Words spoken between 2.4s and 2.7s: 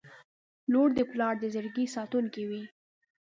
وي.